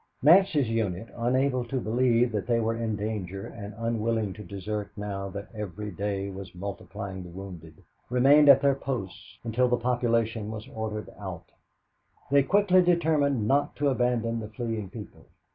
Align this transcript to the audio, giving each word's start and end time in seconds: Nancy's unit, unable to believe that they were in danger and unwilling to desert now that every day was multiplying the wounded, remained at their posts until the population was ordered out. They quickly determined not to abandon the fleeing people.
Nancy's 0.23 0.67
unit, 0.67 1.09
unable 1.15 1.63
to 1.65 1.79
believe 1.79 2.31
that 2.31 2.47
they 2.47 2.59
were 2.59 2.73
in 2.73 2.95
danger 2.95 3.45
and 3.45 3.75
unwilling 3.77 4.33
to 4.33 4.43
desert 4.43 4.89
now 4.97 5.29
that 5.29 5.49
every 5.53 5.91
day 5.91 6.27
was 6.31 6.55
multiplying 6.55 7.21
the 7.21 7.29
wounded, 7.29 7.83
remained 8.09 8.49
at 8.49 8.61
their 8.63 8.73
posts 8.73 9.37
until 9.43 9.67
the 9.67 9.77
population 9.77 10.49
was 10.49 10.67
ordered 10.69 11.11
out. 11.19 11.45
They 12.31 12.41
quickly 12.41 12.81
determined 12.81 13.47
not 13.47 13.75
to 13.75 13.89
abandon 13.89 14.39
the 14.39 14.47
fleeing 14.49 14.89
people. 14.89 15.27